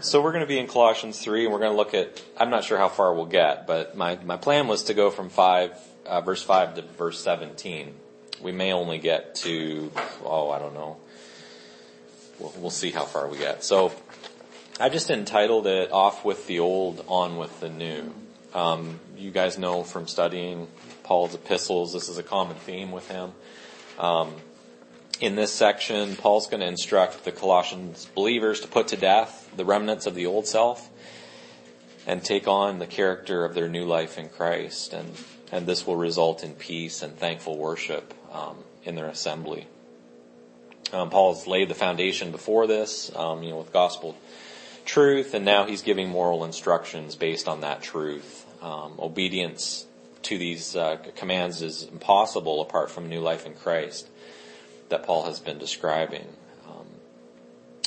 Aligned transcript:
So 0.00 0.22
we're 0.22 0.32
going 0.32 0.44
to 0.44 0.48
be 0.48 0.58
in 0.58 0.66
Colossians 0.66 1.18
3 1.18 1.44
and 1.44 1.52
we're 1.52 1.58
going 1.58 1.72
to 1.72 1.76
look 1.76 1.94
at, 1.94 2.22
I'm 2.36 2.50
not 2.50 2.64
sure 2.64 2.78
how 2.78 2.88
far 2.88 3.14
we'll 3.14 3.26
get, 3.26 3.66
but 3.66 3.96
my, 3.96 4.16
my 4.24 4.36
plan 4.36 4.68
was 4.68 4.84
to 4.84 4.94
go 4.94 5.10
from 5.10 5.28
5, 5.28 5.72
uh, 6.06 6.20
verse 6.20 6.42
5 6.42 6.76
to 6.76 6.82
verse 6.82 7.20
17. 7.20 7.94
We 8.40 8.52
may 8.52 8.72
only 8.72 8.98
get 8.98 9.34
to, 9.36 9.90
oh, 10.24 10.50
I 10.50 10.58
don't 10.58 10.74
know. 10.74 10.98
We'll, 12.38 12.54
we'll 12.58 12.70
see 12.70 12.90
how 12.90 13.04
far 13.04 13.28
we 13.28 13.38
get. 13.38 13.64
So 13.64 13.92
I 14.78 14.88
just 14.88 15.10
entitled 15.10 15.66
it 15.66 15.90
Off 15.90 16.24
with 16.24 16.46
the 16.46 16.60
Old, 16.60 17.04
On 17.08 17.36
with 17.36 17.58
the 17.58 17.68
New. 17.68 18.14
Um, 18.54 19.00
you 19.16 19.30
guys 19.30 19.58
know 19.58 19.82
from 19.82 20.06
studying 20.06 20.68
Paul's 21.02 21.34
epistles, 21.34 21.92
this 21.92 22.08
is 22.08 22.18
a 22.18 22.22
common 22.22 22.56
theme 22.56 22.92
with 22.92 23.08
him. 23.08 23.32
Um, 23.98 24.32
in 25.20 25.34
this 25.34 25.52
section, 25.52 26.16
Paul's 26.16 26.46
going 26.46 26.60
to 26.60 26.66
instruct 26.66 27.24
the 27.24 27.32
Colossians 27.32 28.06
believers 28.14 28.60
to 28.60 28.68
put 28.68 28.88
to 28.88 28.96
death 28.96 29.50
the 29.56 29.64
remnants 29.64 30.06
of 30.06 30.14
the 30.14 30.26
old 30.26 30.46
self 30.46 30.88
and 32.06 32.22
take 32.22 32.46
on 32.46 32.78
the 32.78 32.86
character 32.86 33.44
of 33.44 33.54
their 33.54 33.68
new 33.68 33.84
life 33.84 34.18
in 34.18 34.28
Christ. 34.28 34.92
And, 34.92 35.12
and 35.50 35.66
this 35.66 35.86
will 35.86 35.96
result 35.96 36.44
in 36.44 36.54
peace 36.54 37.02
and 37.02 37.16
thankful 37.16 37.58
worship 37.58 38.14
um, 38.32 38.56
in 38.84 38.94
their 38.94 39.08
assembly. 39.08 39.66
Um, 40.92 41.10
Paul's 41.10 41.46
laid 41.46 41.68
the 41.68 41.74
foundation 41.74 42.30
before 42.30 42.66
this, 42.66 43.14
um, 43.14 43.42
you 43.42 43.50
know, 43.50 43.58
with 43.58 43.72
gospel 43.72 44.16
truth, 44.86 45.34
and 45.34 45.44
now 45.44 45.66
he's 45.66 45.82
giving 45.82 46.08
moral 46.08 46.44
instructions 46.44 47.14
based 47.14 47.46
on 47.46 47.60
that 47.60 47.82
truth. 47.82 48.46
Um, 48.62 48.94
obedience 48.98 49.84
to 50.22 50.38
these 50.38 50.74
uh, 50.74 50.96
commands 51.14 51.60
is 51.60 51.82
impossible 51.82 52.62
apart 52.62 52.90
from 52.90 53.08
new 53.08 53.20
life 53.20 53.44
in 53.44 53.54
Christ 53.54 54.08
that 54.88 55.02
Paul 55.04 55.24
has 55.24 55.40
been 55.40 55.58
describing. 55.58 56.26
Um, 56.68 56.86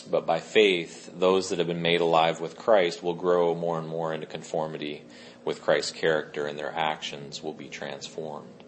but 0.10 0.26
by 0.26 0.40
faith, 0.40 1.12
those 1.18 1.50
that 1.50 1.60
have 1.60 1.68
been 1.68 1.82
made 1.82 2.02
alive 2.02 2.40
with 2.40 2.56
Christ 2.56 3.04
will 3.04 3.14
grow 3.14 3.56
more 3.56 3.78
and 3.78 3.88
more 3.88 4.14
into 4.14 4.28
conformity 4.28 5.04
with 5.44 5.62
Christ's 5.62 5.92
character 5.92 6.46
and 6.46 6.58
their 6.58 6.74
actions 6.74 7.42
will 7.42 7.54
be 7.54 7.68
transformed. 7.68 8.64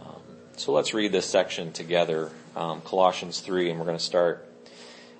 Um, 0.00 0.22
so 0.56 0.72
let's 0.72 0.94
read 0.94 1.12
this 1.12 1.26
section 1.26 1.72
together, 1.72 2.30
um, 2.54 2.80
Colossians 2.82 3.40
3, 3.40 3.70
and 3.70 3.78
we're 3.78 3.86
going 3.86 3.98
to 3.98 4.04
start 4.04 4.46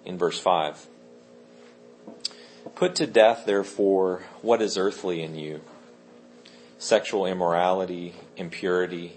in 0.05 0.17
verse 0.19 0.39
5. 0.39 0.87
Put 2.75 2.95
to 2.97 3.07
death, 3.07 3.45
therefore, 3.47 4.25
what 4.43 4.61
is 4.61 4.77
earthly 4.77 5.23
in 5.23 5.35
you 5.35 5.61
sexual 6.79 7.25
immorality, 7.25 8.15
impurity, 8.37 9.17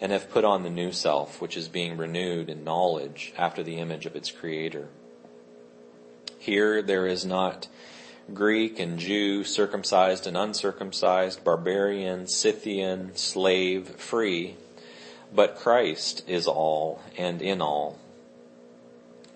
and 0.00 0.12
have 0.12 0.30
put 0.30 0.44
on 0.44 0.62
the 0.62 0.70
new 0.70 0.92
self, 0.92 1.40
which 1.40 1.56
is 1.56 1.68
being 1.68 1.96
renewed 1.96 2.48
in 2.48 2.64
knowledge 2.64 3.32
after 3.36 3.62
the 3.62 3.78
image 3.78 4.06
of 4.06 4.14
its 4.14 4.30
creator. 4.30 4.88
Here 6.38 6.82
there 6.82 7.06
is 7.06 7.24
not 7.24 7.68
Greek 8.32 8.78
and 8.78 8.98
Jew, 8.98 9.42
circumcised 9.42 10.26
and 10.26 10.36
uncircumcised, 10.36 11.42
barbarian, 11.42 12.26
Scythian, 12.26 13.16
slave, 13.16 13.88
free, 13.88 14.56
but 15.34 15.56
Christ 15.56 16.24
is 16.28 16.46
all 16.46 17.02
and 17.16 17.42
in 17.42 17.60
all. 17.60 17.98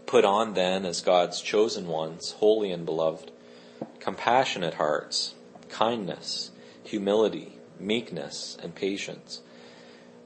Put 0.07 0.25
on 0.25 0.55
then 0.55 0.85
as 0.85 1.01
God's 1.01 1.41
chosen 1.41 1.89
ones, 1.89 2.33
holy 2.33 2.71
and 2.71 2.85
beloved, 2.85 3.31
compassionate 3.99 4.75
hearts, 4.75 5.35
kindness, 5.71 6.51
humility, 6.85 7.59
meekness, 7.81 8.57
and 8.63 8.75
patience 8.75 9.41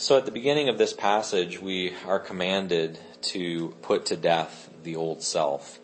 So 0.00 0.16
at 0.16 0.26
the 0.26 0.30
beginning 0.30 0.68
of 0.68 0.78
this 0.78 0.92
passage, 0.92 1.60
we 1.60 1.92
are 2.06 2.20
commanded 2.20 3.00
to 3.22 3.70
put 3.82 4.06
to 4.06 4.16
death 4.16 4.70
the 4.84 4.94
old 4.94 5.24
self. 5.24 5.80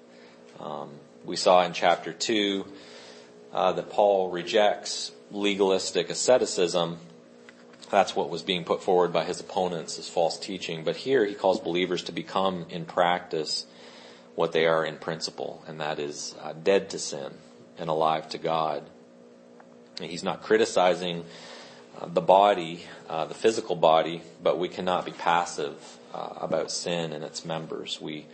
Um, 0.60 0.90
we 1.24 1.34
saw 1.34 1.64
in 1.64 1.72
chapter 1.72 2.12
2 2.12 2.64
uh, 3.52 3.72
that 3.72 3.90
Paul 3.90 4.30
rejects 4.30 5.10
legalistic 5.32 6.10
asceticism. 6.10 6.98
That's 7.90 8.14
what 8.14 8.30
was 8.30 8.42
being 8.42 8.62
put 8.62 8.84
forward 8.84 9.12
by 9.12 9.24
his 9.24 9.40
opponents 9.40 9.98
as 9.98 10.08
false 10.08 10.38
teaching. 10.38 10.84
But 10.84 10.94
here 10.94 11.24
he 11.24 11.34
calls 11.34 11.58
believers 11.58 12.04
to 12.04 12.12
become 12.12 12.66
in 12.70 12.84
practice 12.84 13.66
what 14.36 14.52
they 14.52 14.66
are 14.66 14.86
in 14.86 14.98
principle, 14.98 15.64
and 15.66 15.80
that 15.80 15.98
is 15.98 16.36
uh, 16.40 16.52
dead 16.52 16.88
to 16.90 17.00
sin 17.00 17.32
and 17.78 17.90
alive 17.90 18.28
to 18.28 18.38
God. 18.38 18.88
And 20.00 20.08
he's 20.08 20.22
not 20.22 20.44
criticizing 20.44 21.24
the 22.06 22.20
body, 22.20 22.84
uh, 23.08 23.24
the 23.26 23.34
physical 23.34 23.76
body, 23.76 24.22
but 24.42 24.58
we 24.58 24.68
cannot 24.68 25.04
be 25.04 25.12
passive 25.12 25.98
uh, 26.12 26.30
about 26.40 26.70
sin 26.70 27.12
and 27.12 27.24
its 27.24 27.44
members. 27.44 28.00
We 28.00 28.26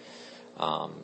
um, 0.58 0.94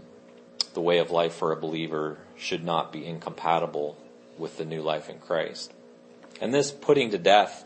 the 0.74 0.80
way 0.80 0.98
of 0.98 1.10
life 1.10 1.34
for 1.34 1.52
a 1.52 1.56
believer 1.56 2.18
should 2.36 2.62
not 2.64 2.92
be 2.92 3.06
incompatible 3.06 3.96
with 4.38 4.58
the 4.58 4.64
new 4.64 4.82
life 4.82 5.08
in 5.08 5.18
Christ. 5.18 5.72
And 6.40 6.52
this 6.52 6.70
putting 6.70 7.10
to 7.10 7.18
death 7.18 7.64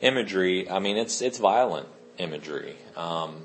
imagery, 0.00 0.70
I 0.70 0.78
mean, 0.78 0.96
it's 0.96 1.20
it's 1.20 1.38
violent 1.38 1.88
imagery 2.18 2.76
um, 2.96 3.44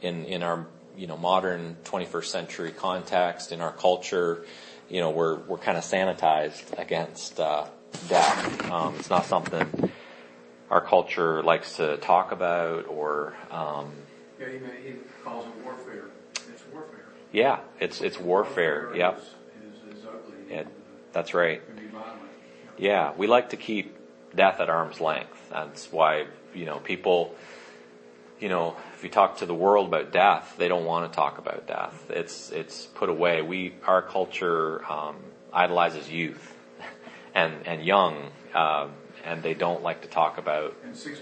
in 0.00 0.24
in 0.24 0.42
our 0.42 0.66
you 0.96 1.06
know 1.06 1.16
modern 1.16 1.76
21st 1.84 2.24
century 2.26 2.70
context 2.70 3.52
in 3.52 3.60
our 3.60 3.72
culture. 3.72 4.44
You 4.88 5.00
know, 5.00 5.10
we're 5.10 5.36
we're 5.36 5.58
kind 5.58 5.76
of 5.76 5.84
sanitized 5.84 6.78
against 6.78 7.40
uh, 7.40 7.66
death. 8.08 8.70
Um, 8.70 8.96
it's 8.98 9.10
not 9.10 9.26
something 9.26 9.90
our 10.70 10.80
culture 10.80 11.42
likes 11.42 11.76
to 11.76 11.96
talk 11.98 12.32
about 12.32 12.86
or. 12.88 13.34
Um, 13.50 13.92
yeah, 14.40 14.48
he, 14.50 14.88
he 14.88 14.96
calls 15.24 15.46
it 15.46 15.64
warfare. 15.64 16.04
It's 16.52 16.64
warfare. 16.72 17.04
Yeah, 17.32 17.60
it's 17.80 18.00
it's 18.00 18.18
warfare. 18.18 18.90
Yep. 18.94 19.22
Yeah, 20.50 20.64
that's 21.12 21.34
right. 21.34 21.62
Yeah, 22.78 23.12
we 23.16 23.26
like 23.26 23.50
to 23.50 23.56
keep 23.56 23.96
death 24.34 24.60
at 24.60 24.68
arm's 24.68 25.00
length. 25.00 25.48
That's 25.50 25.90
why 25.90 26.26
you 26.54 26.66
know 26.66 26.78
people. 26.78 27.34
You 28.38 28.50
know, 28.50 28.76
if 28.94 29.02
you 29.02 29.08
talk 29.08 29.38
to 29.38 29.46
the 29.46 29.54
world 29.54 29.88
about 29.88 30.12
death, 30.12 30.56
they 30.58 30.68
don't 30.68 30.84
want 30.84 31.10
to 31.10 31.16
talk 31.16 31.38
about 31.38 31.66
death. 31.66 32.10
It's 32.10 32.50
it's 32.50 32.84
put 32.84 33.08
away. 33.08 33.40
We 33.40 33.72
our 33.86 34.02
culture 34.02 34.84
um, 34.92 35.16
idolizes 35.54 36.10
youth 36.10 36.55
and 37.36 37.66
and 37.66 37.84
young, 37.84 38.30
um, 38.54 38.92
and 39.24 39.42
they 39.42 39.54
don't 39.54 39.82
like 39.82 40.02
to 40.02 40.08
talk 40.08 40.38
about 40.38 40.74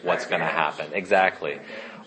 what's 0.02 0.26
going 0.26 0.40
to 0.40 0.46
happen. 0.46 0.92
Exactly, 0.94 1.58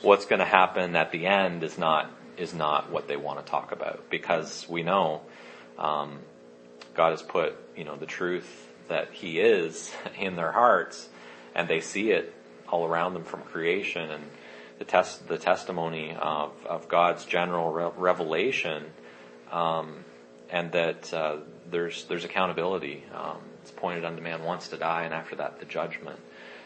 what's 0.02 0.26
going 0.26 0.40
to 0.40 0.46
happen 0.46 0.96
at 0.96 1.12
the 1.12 1.28
end 1.28 1.64
is 1.64 1.78
not 1.78 2.10
is 2.38 2.54
not 2.54 2.90
what 2.90 3.08
they 3.08 3.18
want 3.18 3.46
to 3.46 3.52
talk 3.52 3.72
about 3.72 4.10
because 4.10 4.66
we 4.70 4.82
know 4.82 5.22
um, 5.78 6.20
God 6.96 7.12
has 7.12 7.22
put 7.22 7.56
you 7.76 7.84
know 7.84 7.98
the 7.98 8.06
truth 8.06 8.68
that 8.88 9.12
He 9.12 9.40
is 9.40 9.94
in 10.18 10.38
their 10.38 10.54
hearts, 10.54 11.10
and 11.54 11.68
they 11.68 11.82
see 11.82 12.12
it 12.12 12.34
all 12.70 12.86
around 12.86 13.14
them 13.14 13.24
from 13.24 13.42
creation 13.42 14.10
and 14.10 14.24
the 14.80 14.86
test 14.86 15.28
the 15.28 15.38
testimony 15.38 16.16
of 16.18 16.54
of 16.66 16.88
God's 16.88 17.26
general 17.26 17.72
re- 17.72 17.92
revelation. 17.98 18.86
Um, 19.52 20.06
and 20.50 20.72
that 20.72 21.14
uh, 21.14 21.38
there's 21.70 22.06
there's 22.06 22.24
accountability. 22.24 23.04
Um, 23.14 23.40
it's 23.68 23.78
pointed 23.78 24.06
unto 24.06 24.22
man 24.22 24.44
once 24.44 24.70
to 24.70 24.78
die, 24.78 25.04
and 25.04 25.14
after 25.14 25.36
that, 25.36 25.60
the 25.60 25.66
judgment. 25.66 26.18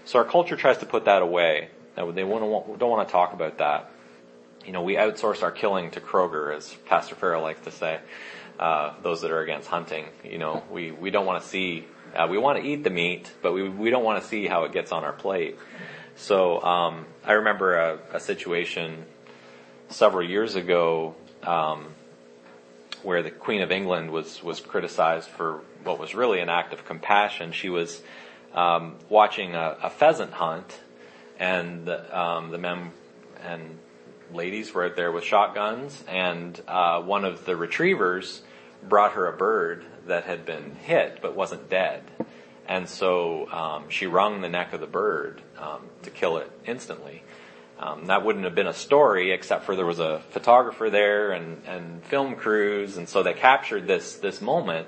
So 0.05 0.19
our 0.19 0.25
culture 0.25 0.55
tries 0.55 0.77
to 0.79 0.85
put 0.85 1.05
that 1.05 1.23
away. 1.23 1.69
They 1.95 2.01
don't 2.01 2.39
want 2.39 3.07
to 3.07 3.11
talk 3.11 3.33
about 3.33 3.57
that. 3.57 3.89
You 4.63 4.71
know, 4.71 4.83
we 4.83 4.95
outsource 4.95 5.41
our 5.41 5.51
killing 5.51 5.89
to 5.91 5.99
Kroger, 5.99 6.55
as 6.55 6.71
Pastor 6.85 7.15
Farrell 7.15 7.41
likes 7.41 7.61
to 7.61 7.71
say. 7.71 7.99
Uh, 8.59 8.93
those 9.01 9.21
that 9.21 9.31
are 9.31 9.41
against 9.41 9.67
hunting, 9.67 10.05
you 10.23 10.37
know, 10.37 10.63
we, 10.69 10.91
we 10.91 11.09
don't 11.09 11.25
want 11.25 11.41
to 11.41 11.49
see, 11.49 11.87
uh, 12.15 12.27
we 12.29 12.37
want 12.37 12.61
to 12.61 12.69
eat 12.69 12.83
the 12.83 12.91
meat, 12.91 13.31
but 13.41 13.53
we, 13.53 13.67
we 13.67 13.89
don't 13.89 14.03
want 14.03 14.21
to 14.21 14.29
see 14.29 14.45
how 14.45 14.65
it 14.65 14.71
gets 14.71 14.91
on 14.91 15.03
our 15.03 15.13
plate. 15.13 15.57
So, 16.15 16.61
um, 16.61 17.07
I 17.23 17.31
remember 17.31 17.73
a, 17.73 17.99
a, 18.13 18.19
situation 18.19 19.05
several 19.89 20.29
years 20.29 20.53
ago, 20.53 21.15
um, 21.41 21.87
where 23.03 23.23
the 23.23 23.31
Queen 23.31 23.61
of 23.61 23.71
England 23.71 24.11
was, 24.11 24.43
was 24.43 24.59
criticized 24.59 25.29
for 25.29 25.61
what 25.83 25.99
was 25.99 26.13
really 26.13 26.39
an 26.39 26.49
act 26.49 26.73
of 26.73 26.85
compassion. 26.85 27.51
She 27.51 27.69
was, 27.69 28.01
um, 28.53 28.95
watching 29.09 29.55
a, 29.55 29.77
a, 29.83 29.89
pheasant 29.89 30.33
hunt 30.33 30.79
and, 31.39 31.89
um, 31.89 32.51
the 32.51 32.57
men 32.57 32.91
and 33.43 33.77
ladies 34.33 34.73
were 34.73 34.85
out 34.85 34.95
there 34.95 35.11
with 35.11 35.23
shotguns 35.23 36.03
and, 36.07 36.61
uh, 36.67 37.01
one 37.01 37.25
of 37.25 37.45
the 37.45 37.55
retrievers 37.55 38.41
brought 38.83 39.13
her 39.13 39.27
a 39.27 39.35
bird 39.35 39.85
that 40.07 40.25
had 40.25 40.45
been 40.45 40.75
hit 40.83 41.19
but 41.21 41.35
wasn't 41.35 41.69
dead. 41.69 42.03
And 42.67 42.87
so 42.87 43.49
um, 43.51 43.89
she 43.89 44.07
wrung 44.07 44.41
the 44.41 44.49
neck 44.49 44.73
of 44.73 44.79
the 44.79 44.87
bird 44.87 45.41
um, 45.57 45.81
to 46.03 46.09
kill 46.09 46.37
it 46.37 46.51
instantly. 46.65 47.23
Um, 47.81 48.05
that 48.05 48.23
wouldn't 48.23 48.45
have 48.45 48.53
been 48.53 48.67
a 48.67 48.73
story 48.73 49.31
except 49.31 49.65
for 49.65 49.75
there 49.75 49.87
was 49.87 49.99
a 49.99 50.21
photographer 50.29 50.91
there 50.91 51.31
and, 51.31 51.63
and 51.65 52.03
film 52.03 52.35
crews, 52.35 52.97
and 52.97 53.09
so 53.09 53.23
they 53.23 53.33
captured 53.33 53.87
this 53.87 54.17
this 54.17 54.39
moment. 54.39 54.87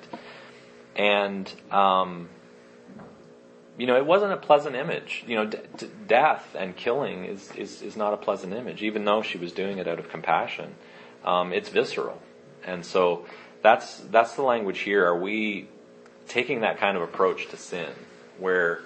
And 0.96 1.52
um, 1.72 2.30
you 3.80 3.88
know, 3.88 3.98
it 3.98 4.06
wasn't 4.06 4.34
a 4.34 4.38
pleasant 4.38 4.76
image. 4.76 5.24
You 5.28 5.38
know, 5.38 5.46
d- 5.48 5.58
d- 5.78 5.90
death 6.08 6.56
and 6.58 6.76
killing 6.76 7.26
is, 7.26 7.52
is 7.56 7.82
is 7.82 7.98
not 7.98 8.14
a 8.14 8.18
pleasant 8.18 8.54
image, 8.54 8.84
even 8.84 9.06
though 9.06 9.24
she 9.24 9.40
was 9.40 9.52
doing 9.52 9.80
it 9.80 9.88
out 9.88 9.98
of 9.98 10.10
compassion. 10.10 10.76
Um, 11.26 11.52
it's 11.52 11.70
visceral, 11.70 12.22
and 12.64 12.86
so 12.86 13.26
that's 13.64 13.98
that's 14.12 14.36
the 14.36 14.44
language 14.44 14.80
here. 14.80 15.04
Are 15.08 15.20
we 15.20 15.68
taking 16.28 16.62
that 16.62 16.78
kind 16.78 16.96
of 16.96 17.02
approach 17.02 17.48
to 17.50 17.58
sin, 17.58 17.90
where 18.38 18.82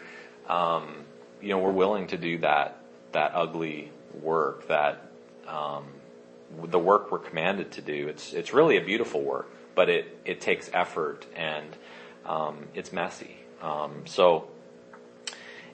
um, 0.48 1.04
you 1.42 1.50
know 1.50 1.60
we're 1.60 1.72
willing 1.72 2.08
to 2.08 2.18
do 2.18 2.38
that 2.38 2.80
that 3.12 3.32
ugly 3.34 3.92
work, 4.22 4.68
that 4.68 5.10
um, 5.48 5.86
the 6.66 6.80
work 6.80 7.12
we're 7.12 7.20
commanded 7.20 7.72
to 7.74 7.82
do? 7.82 8.08
It's 8.08 8.34
it's 8.34 8.54
really 8.54 8.78
a 8.78 8.82
beautiful 8.82 9.22
work, 9.22 9.50
but 9.76 9.90
it 9.90 10.20
it 10.26 10.42
takes 10.42 10.70
effort 10.74 11.26
and 11.36 11.76
um, 12.26 12.68
it's 12.74 12.92
messy. 12.92 13.38
Um, 13.62 14.04
so. 14.06 14.50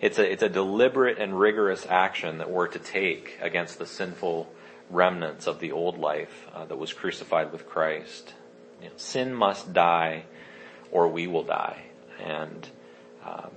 It's 0.02 0.20
a, 0.20 0.30
it's 0.30 0.44
a 0.44 0.50
deliberate 0.50 1.18
and 1.18 1.40
rigorous 1.40 1.86
action 1.90 2.40
that 2.40 2.52
we're 2.52 2.68
to 2.68 2.80
take 2.80 3.38
against 3.42 3.80
the 3.80 3.86
sinful 3.86 4.52
remnants 4.90 5.48
of 5.48 5.60
the 5.60 5.72
old 5.72 5.98
life 5.98 6.48
uh, 6.54 6.66
that 6.66 6.78
was 6.78 6.92
crucified 6.92 7.54
with 7.54 7.70
Christ. 7.70 8.34
You 8.82 8.90
know, 8.90 8.94
sin 8.98 9.34
must 9.34 9.72
die 9.72 10.26
or 10.92 11.08
we 11.08 11.28
will 11.28 11.44
die. 11.44 11.82
And 12.24 12.70
um, 13.26 13.50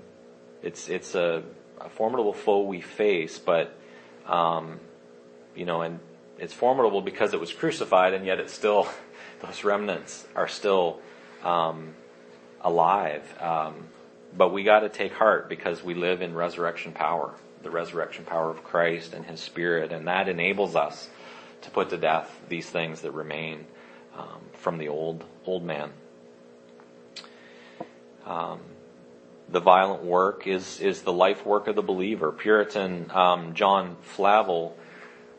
it's 0.63 0.89
it's 0.89 1.15
a, 1.15 1.43
a, 1.81 1.89
formidable 1.91 2.33
foe 2.33 2.63
we 2.63 2.81
face, 2.81 3.39
but 3.39 3.76
um, 4.27 4.81
you 5.55 5.65
know, 5.65 5.83
and 5.83 6.01
it's 6.39 6.53
formidable 6.53 7.01
because 7.01 7.33
it 7.33 7.41
was 7.41 7.53
crucified, 7.53 8.15
and 8.15 8.27
yet 8.27 8.41
it's 8.41 8.53
still 8.53 8.89
those 9.41 9.65
remnants 9.65 10.27
are 10.35 10.49
still 10.49 11.01
um, 11.43 11.95
alive. 12.61 13.23
Um, 13.41 13.89
but 14.37 14.53
we 14.53 14.65
got 14.65 14.81
to 14.81 14.89
take 14.89 15.13
heart 15.13 15.49
because 15.49 15.83
we 15.83 15.95
live 15.95 16.21
in 16.21 16.35
resurrection 16.35 16.93
power, 16.93 17.35
the 17.63 17.71
resurrection 17.71 18.25
power 18.25 18.51
of 18.51 18.63
Christ 18.63 19.15
and 19.15 19.25
His 19.25 19.41
Spirit, 19.41 19.93
and 19.93 20.07
that 20.09 20.29
enables 20.29 20.77
us 20.77 21.09
to 21.63 21.71
put 21.71 21.91
to 21.91 21.97
death 21.97 22.41
these 22.49 22.69
things 22.69 23.01
that 23.01 23.13
remain 23.13 23.67
um, 24.17 24.41
from 24.53 24.79
the 24.79 24.89
old 24.89 25.25
old 25.47 25.65
man. 25.65 25.91
The 29.49 29.61
violent 29.61 30.03
work 30.03 30.47
is 30.47 30.81
is 30.81 31.03
the 31.03 31.13
life 31.13 31.47
work 31.47 31.69
of 31.69 31.77
the 31.77 31.83
believer. 31.83 32.33
Puritan 32.33 33.11
um, 33.13 33.55
John 33.55 33.97
Flavel 34.03 34.77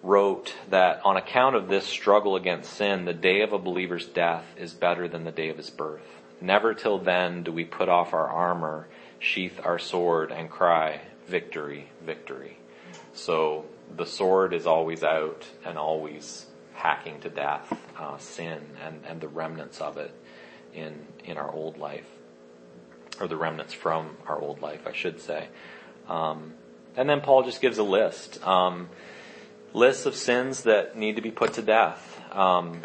wrote 0.03 0.53
that 0.69 1.01
on 1.03 1.17
account 1.17 1.55
of 1.55 1.67
this 1.67 1.85
struggle 1.85 2.35
against 2.35 2.73
sin, 2.73 3.05
the 3.05 3.13
day 3.13 3.41
of 3.41 3.51
a 3.51 3.59
believer's 3.59 4.05
death 4.05 4.45
is 4.57 4.73
better 4.73 5.07
than 5.07 5.23
the 5.23 5.31
day 5.31 5.49
of 5.49 5.57
his 5.57 5.69
birth. 5.69 6.07
Never 6.39 6.73
till 6.73 6.99
then 6.99 7.43
do 7.43 7.51
we 7.51 7.65
put 7.65 7.89
off 7.89 8.13
our 8.13 8.29
armor, 8.29 8.87
sheath 9.19 9.59
our 9.63 9.79
sword, 9.79 10.31
and 10.31 10.49
cry, 10.49 11.01
Victory, 11.27 11.89
victory. 12.05 12.57
So 13.13 13.65
the 13.93 14.05
sword 14.05 14.53
is 14.53 14.65
always 14.65 15.03
out 15.03 15.45
and 15.65 15.77
always 15.77 16.45
hacking 16.73 17.19
to 17.21 17.29
death 17.29 17.73
uh, 17.99 18.17
sin 18.17 18.61
and, 18.85 19.01
and 19.05 19.19
the 19.19 19.27
remnants 19.27 19.81
of 19.81 19.97
it 19.97 20.13
in 20.73 21.05
in 21.25 21.37
our 21.37 21.51
old 21.51 21.77
life, 21.77 22.07
or 23.19 23.27
the 23.27 23.35
remnants 23.35 23.73
from 23.73 24.17
our 24.27 24.39
old 24.39 24.61
life, 24.61 24.87
I 24.87 24.93
should 24.93 25.19
say. 25.21 25.47
Um, 26.07 26.53
and 26.95 27.09
then 27.09 27.21
Paul 27.21 27.43
just 27.43 27.61
gives 27.61 27.77
a 27.77 27.83
list, 27.83 28.45
um, 28.45 28.89
lists 29.73 30.05
of 30.05 30.15
sins 30.15 30.63
that 30.63 30.97
need 30.97 31.15
to 31.17 31.21
be 31.21 31.31
put 31.31 31.53
to 31.53 31.61
death. 31.61 32.21
Um, 32.31 32.81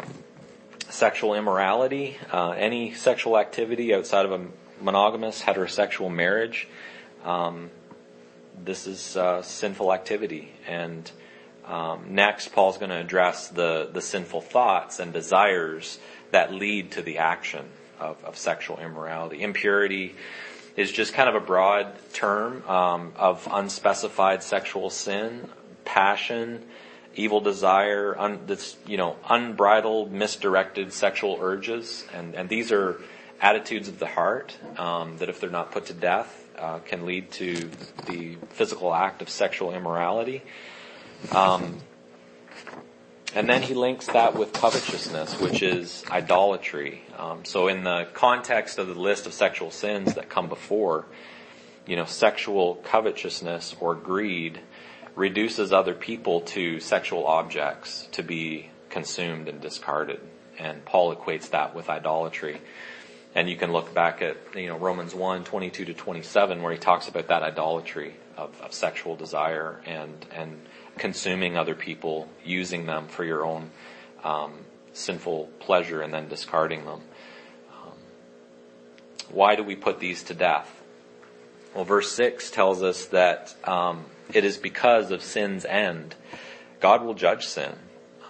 sexual 0.89 1.33
immorality, 1.33 2.17
uh, 2.31 2.51
any 2.51 2.93
sexual 2.93 3.37
activity 3.37 3.93
outside 3.93 4.25
of 4.25 4.31
a 4.31 4.45
monogamous 4.81 5.41
heterosexual 5.41 6.13
marriage. 6.13 6.67
Um, 7.23 7.71
this 8.63 8.85
is 8.85 9.17
uh, 9.17 9.41
sinful 9.41 9.91
activity, 9.91 10.53
and 10.67 11.09
um, 11.65 12.13
next, 12.13 12.49
Paul's 12.49 12.77
going 12.77 12.91
to 12.91 12.99
address 12.99 13.47
the, 13.47 13.89
the 13.91 14.01
sinful 14.01 14.41
thoughts 14.41 14.99
and 14.99 15.13
desires 15.13 15.97
that 16.31 16.53
lead 16.53 16.91
to 16.91 17.01
the 17.01 17.17
action 17.19 17.65
of, 18.03 18.23
of 18.25 18.37
sexual 18.37 18.77
immorality. 18.79 19.41
Impurity 19.41 20.15
is 20.75 20.91
just 20.91 21.13
kind 21.13 21.29
of 21.29 21.35
a 21.35 21.45
broad 21.45 21.87
term 22.13 22.67
um, 22.67 23.13
of 23.15 23.47
unspecified 23.51 24.43
sexual 24.43 24.89
sin, 24.89 25.47
passion, 25.85 26.63
evil 27.15 27.39
desire, 27.39 28.15
un, 28.17 28.39
you 28.87 28.97
know, 28.97 29.15
unbridled, 29.29 30.11
misdirected 30.11 30.91
sexual 30.91 31.37
urges, 31.41 32.05
and, 32.13 32.35
and 32.35 32.49
these 32.49 32.71
are 32.71 32.99
attitudes 33.39 33.87
of 33.87 33.99
the 33.99 34.07
heart 34.07 34.57
um, 34.77 35.17
that, 35.17 35.29
if 35.29 35.39
they're 35.39 35.49
not 35.49 35.71
put 35.71 35.85
to 35.87 35.93
death, 35.93 36.49
uh, 36.57 36.79
can 36.79 37.05
lead 37.05 37.29
to 37.31 37.69
the 38.07 38.35
physical 38.49 38.93
act 38.93 39.21
of 39.21 39.29
sexual 39.29 39.73
immorality. 39.73 40.41
Um, 41.31 41.79
and 43.35 43.49
then 43.49 43.61
he 43.63 43.73
links 43.73 44.07
that 44.07 44.35
with 44.35 44.53
covetousness, 44.53 45.39
which 45.39 45.63
is 45.63 46.03
idolatry. 46.09 47.01
Um, 47.17 47.45
so 47.45 47.67
in 47.67 47.83
the 47.83 48.07
context 48.13 48.77
of 48.77 48.87
the 48.87 48.93
list 48.93 49.25
of 49.25 49.33
sexual 49.33 49.71
sins 49.71 50.13
that 50.13 50.29
come 50.29 50.49
before, 50.49 51.05
you 51.87 51.95
know, 51.95 52.05
sexual 52.05 52.75
covetousness 52.75 53.75
or 53.79 53.95
greed 53.95 54.59
reduces 55.15 55.73
other 55.73 55.93
people 55.93 56.41
to 56.41 56.79
sexual 56.79 57.25
objects 57.25 58.07
to 58.11 58.23
be 58.23 58.69
consumed 58.89 59.47
and 59.47 59.61
discarded. 59.61 60.19
And 60.59 60.85
Paul 60.85 61.15
equates 61.15 61.49
that 61.49 61.75
with 61.75 61.89
idolatry. 61.89 62.61
And 63.35 63.49
you 63.49 63.55
can 63.55 63.71
look 63.71 63.93
back 63.95 64.21
at, 64.21 64.37
you 64.55 64.67
know, 64.67 64.77
Romans 64.77 65.15
1, 65.15 65.43
22 65.43 65.85
to 65.85 65.93
27, 65.93 66.61
where 66.61 66.71
he 66.71 66.77
talks 66.77 67.07
about 67.07 67.27
that 67.29 67.41
idolatry 67.41 68.15
of, 68.37 68.59
of 68.61 68.73
sexual 68.73 69.15
desire 69.15 69.81
and, 69.85 70.13
and 70.31 70.59
consuming 70.97 71.57
other 71.57 71.75
people, 71.75 72.27
using 72.43 72.85
them 72.85 73.07
for 73.07 73.23
your 73.23 73.45
own 73.45 73.71
um, 74.23 74.53
sinful 74.93 75.49
pleasure, 75.59 76.01
and 76.01 76.13
then 76.13 76.27
discarding 76.27 76.85
them. 76.85 77.01
Um, 77.71 77.97
why 79.29 79.55
do 79.55 79.63
we 79.63 79.75
put 79.75 79.99
these 79.99 80.23
to 80.23 80.33
death? 80.33 80.81
Well, 81.75 81.85
verse 81.85 82.11
6 82.11 82.51
tells 82.51 82.83
us 82.83 83.05
that 83.07 83.55
um, 83.63 84.05
it 84.31 84.45
is 84.45 84.57
because 84.57 85.11
of 85.11 85.23
sin's 85.23 85.65
end. 85.65 86.15
God 86.79 87.03
will 87.03 87.15
judge 87.15 87.47
sin. 87.47 87.73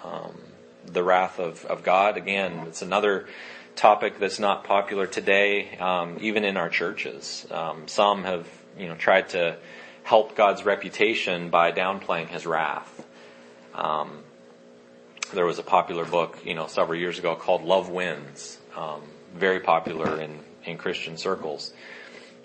Um, 0.03 0.37
the 0.85 1.03
wrath 1.03 1.39
of, 1.39 1.65
of 1.65 1.83
God, 1.83 2.17
again, 2.17 2.63
it's 2.67 2.81
another 2.81 3.27
topic 3.75 4.19
that's 4.19 4.39
not 4.39 4.63
popular 4.63 5.07
today, 5.07 5.77
um, 5.77 6.17
even 6.21 6.45
in 6.45 6.57
our 6.57 6.69
churches. 6.69 7.45
Um, 7.51 7.87
some 7.87 8.23
have, 8.23 8.47
you 8.77 8.87
know, 8.87 8.95
tried 8.95 9.29
to 9.29 9.57
help 10.03 10.35
God's 10.35 10.65
reputation 10.65 11.49
by 11.49 11.71
downplaying 11.71 12.27
his 12.27 12.45
wrath. 12.45 13.05
Um, 13.73 14.23
there 15.33 15.45
was 15.45 15.59
a 15.59 15.63
popular 15.63 16.05
book, 16.05 16.37
you 16.45 16.53
know, 16.53 16.67
several 16.67 16.99
years 16.99 17.17
ago 17.17 17.35
called 17.35 17.63
Love 17.63 17.89
Wins, 17.89 18.59
um, 18.75 19.01
very 19.33 19.59
popular 19.59 20.19
in, 20.19 20.39
in 20.65 20.77
Christian 20.77 21.17
circles, 21.17 21.73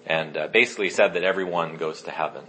and 0.07 0.37
uh, 0.37 0.49
basically 0.49 0.89
said 0.89 1.15
that 1.15 1.25
everyone 1.25 1.77
goes 1.77 2.03
to 2.03 2.11
heaven. 2.11 2.45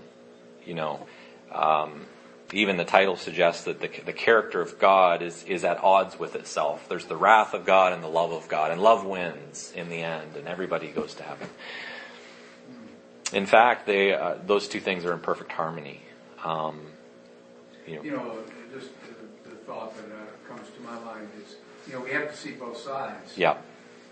You 0.65 0.75
know, 0.75 1.07
um, 1.51 2.05
even 2.53 2.77
the 2.77 2.85
title 2.85 3.17
suggests 3.17 3.65
that 3.65 3.81
the, 3.81 3.89
the 4.05 4.13
character 4.13 4.61
of 4.61 4.79
God 4.79 5.21
is, 5.21 5.43
is 5.43 5.63
at 5.63 5.83
odds 5.83 6.17
with 6.17 6.35
itself. 6.35 6.87
There's 6.87 7.05
the 7.05 7.17
wrath 7.17 7.53
of 7.53 7.65
God 7.65 7.91
and 7.91 8.03
the 8.03 8.07
love 8.07 8.31
of 8.31 8.47
God, 8.47 8.71
and 8.71 8.81
love 8.81 9.05
wins 9.05 9.73
in 9.75 9.89
the 9.89 10.01
end, 10.01 10.35
and 10.35 10.47
everybody 10.47 10.87
goes 10.87 11.13
to 11.15 11.23
heaven. 11.23 11.49
In 13.33 13.45
fact, 13.45 13.85
they, 13.85 14.13
uh, 14.13 14.35
those 14.45 14.67
two 14.67 14.79
things 14.79 15.05
are 15.05 15.13
in 15.13 15.19
perfect 15.19 15.51
harmony. 15.51 16.01
Um, 16.43 16.79
you 17.85 17.95
know, 17.97 18.03
you 18.03 18.11
know 18.11 18.37
just 18.73 18.89
the, 19.01 19.49
the 19.49 19.55
thought 19.57 19.95
that 19.95 20.05
uh, 20.05 20.47
comes 20.47 20.67
to 20.75 20.81
my 20.81 20.97
mind 20.99 21.29
is, 21.43 21.55
you 21.87 21.93
know, 21.93 22.01
we 22.01 22.11
have 22.11 22.29
to 22.31 22.37
see 22.37 22.51
both 22.51 22.77
sides. 22.77 23.37
Yeah. 23.37 23.57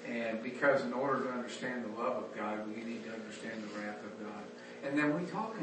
And 0.08 0.42
because 0.42 0.84
in 0.84 0.94
order 0.94 1.24
to 1.24 1.30
understand 1.30 1.84
the 1.84 2.02
love 2.02 2.24
of 2.24 2.36
God, 2.36 2.68
we 2.68 2.84
need 2.84 3.04
to 3.06 3.14
understand 3.14 3.64
the 3.64 3.80
wrath 3.80 4.04
of 4.04 4.20
God. 4.20 4.44
And 4.84 4.98
then 4.98 5.20
we 5.20 5.28
talk, 5.30 5.56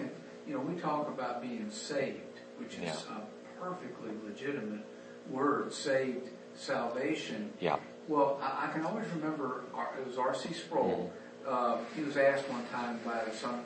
you 0.46 0.54
know, 0.54 0.60
we 0.60 0.78
talk 0.80 1.08
about 1.08 1.40
being 1.40 1.70
saved, 1.70 2.40
which 2.58 2.74
is 2.74 2.80
yeah. 2.82 3.16
a 3.16 3.60
perfectly 3.60 4.10
legitimate 4.26 4.84
word, 5.30 5.72
saved, 5.72 6.28
salvation. 6.54 7.52
Yeah. 7.60 7.76
Well, 8.06 8.38
I, 8.42 8.66
I 8.66 8.72
can 8.72 8.84
always 8.84 9.06
remember 9.14 9.64
it 9.98 10.06
was 10.06 10.18
R.C. 10.18 10.52
Sproul. 10.52 11.10
Mm-hmm. 11.10 11.23
Uh, 11.46 11.78
he 11.94 12.02
was 12.02 12.16
asked 12.16 12.48
one 12.48 12.64
time 12.72 12.98
by 13.04 13.30
some 13.32 13.60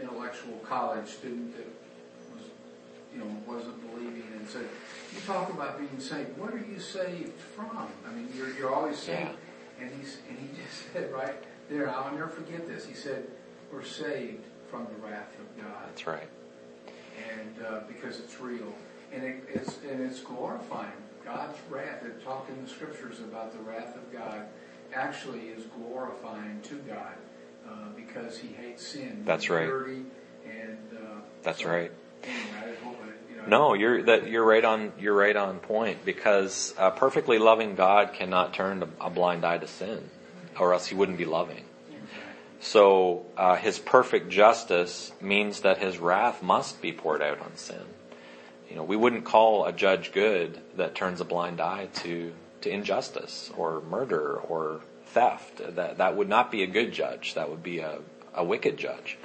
intellectual 0.00 0.58
college 0.58 1.08
student 1.08 1.56
that 1.56 1.66
was, 2.32 2.44
you 3.12 3.18
know, 3.18 3.26
wasn't 3.46 3.80
believing 3.90 4.24
and 4.36 4.48
said, 4.48 4.68
"You 5.12 5.20
talk 5.26 5.50
about 5.50 5.78
being 5.78 5.98
saved. 5.98 6.38
What 6.38 6.52
are 6.54 6.58
you 6.58 6.78
saved 6.78 7.38
from? 7.54 7.88
I 8.06 8.12
mean, 8.12 8.28
you're 8.36 8.50
you're 8.56 8.74
always 8.74 8.98
saved." 8.98 9.18
Yeah. 9.20 9.84
And 9.84 9.90
he's 9.98 10.18
and 10.28 10.38
he 10.38 10.48
just 10.62 10.92
said 10.92 11.12
right 11.12 11.34
there, 11.68 11.90
I'll 11.90 12.12
never 12.12 12.28
forget 12.28 12.68
this. 12.68 12.86
He 12.86 12.94
said, 12.94 13.26
"We're 13.72 13.84
saved 13.84 14.44
from 14.70 14.86
the 14.86 15.06
wrath 15.06 15.34
of 15.40 15.62
God." 15.62 15.88
That's 15.88 16.06
right. 16.06 16.28
And 17.30 17.66
uh, 17.66 17.80
because 17.88 18.20
it's 18.20 18.40
real, 18.40 18.72
and 19.12 19.24
it, 19.24 19.44
it's 19.52 19.78
and 19.90 20.00
it's 20.00 20.20
glorifying 20.20 20.92
God's 21.24 21.58
wrath. 21.70 22.04
It 22.04 22.24
talked 22.24 22.50
in 22.50 22.62
the 22.62 22.68
scriptures 22.70 23.18
about 23.18 23.52
the 23.52 23.58
wrath 23.58 23.96
of 23.96 24.12
God. 24.12 24.46
Actually, 24.96 25.40
is 25.40 25.64
glorifying 25.66 26.60
to 26.62 26.76
God 26.76 27.12
uh, 27.68 27.70
because 27.94 28.38
He 28.38 28.48
hates 28.48 28.86
sin. 28.86 29.22
That's 29.26 29.50
right. 29.50 29.68
And 29.68 30.78
uh, 30.96 31.20
that's 31.42 31.62
so, 31.62 31.68
right. 31.68 31.92
Anyway, 32.24 32.76
no, 33.46 33.74
you're 33.74 34.02
that 34.04 34.28
you're 34.28 34.44
right 34.44 34.64
on. 34.64 34.92
You're 34.98 35.14
right 35.14 35.36
on 35.36 35.58
point 35.58 36.04
because 36.04 36.74
a 36.78 36.90
perfectly 36.90 37.38
loving 37.38 37.74
God 37.74 38.14
cannot 38.14 38.54
turn 38.54 38.82
a 39.00 39.10
blind 39.10 39.44
eye 39.44 39.58
to 39.58 39.66
sin, 39.66 40.08
or 40.58 40.72
else 40.72 40.86
He 40.86 40.94
wouldn't 40.94 41.18
be 41.18 41.26
loving. 41.26 41.64
So 42.60 43.26
uh, 43.36 43.56
His 43.56 43.78
perfect 43.78 44.30
justice 44.30 45.12
means 45.20 45.60
that 45.60 45.76
His 45.78 45.98
wrath 45.98 46.42
must 46.42 46.80
be 46.80 46.90
poured 46.90 47.20
out 47.20 47.40
on 47.40 47.54
sin. 47.56 47.84
You 48.70 48.76
know, 48.76 48.82
we 48.82 48.96
wouldn't 48.96 49.24
call 49.24 49.66
a 49.66 49.72
judge 49.72 50.12
good 50.12 50.58
that 50.76 50.94
turns 50.94 51.20
a 51.20 51.24
blind 51.24 51.60
eye 51.60 51.88
to 51.96 52.32
to 52.66 52.72
injustice 52.72 53.50
or 53.56 53.80
murder 53.80 54.34
or 54.34 54.80
theft. 55.06 55.62
That 55.76 55.98
that 55.98 56.16
would 56.16 56.28
not 56.28 56.50
be 56.50 56.62
a 56.62 56.66
good 56.66 56.92
judge. 56.92 57.34
That 57.34 57.48
would 57.48 57.62
be 57.62 57.78
a, 57.78 58.00
a 58.34 58.44
wicked 58.44 58.76
judge. 58.76 59.16